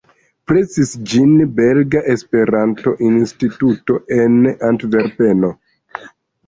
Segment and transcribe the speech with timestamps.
[0.51, 4.43] Presis ĝin Belga Esperanto-Instituto en
[4.73, 5.55] Antverpeno.